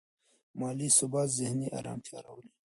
مالي 0.59 0.87
ثبات 0.99 1.29
ذهني 1.39 1.67
ارامتیا 1.79 2.19
راولي. 2.25 2.51